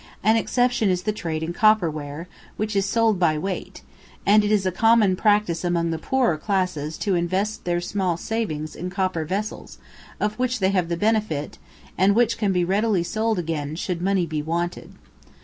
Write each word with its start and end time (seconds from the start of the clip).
An 0.23 0.35
exception 0.35 0.89
is 0.89 1.03
the 1.03 1.11
trade 1.11 1.43
in 1.43 1.53
copper 1.53 1.87
ware, 1.87 2.27
which 2.57 2.75
is 2.75 2.87
sold 2.87 3.19
by 3.19 3.37
weight, 3.37 3.83
and 4.25 4.43
it 4.43 4.51
is 4.51 4.65
a 4.65 4.71
common 4.71 5.15
practice 5.15 5.63
among 5.63 5.91
the 5.91 5.99
poorer 5.99 6.37
classes 6.39 6.97
to 6.97 7.13
invest 7.13 7.65
their 7.65 7.79
small 7.79 8.17
savings 8.17 8.75
in 8.75 8.89
copper 8.89 9.25
vessels 9.25 9.77
of 10.19 10.39
which 10.39 10.57
they 10.57 10.71
have 10.71 10.89
the 10.89 10.97
benefit, 10.97 11.59
and 11.99 12.15
which 12.15 12.39
can 12.39 12.51
readily 12.65 13.01
be 13.01 13.03
sold 13.03 13.37
again 13.37 13.75
should 13.75 14.01
money 14.01 14.25
be 14.25 14.41
wanted. 14.41 14.91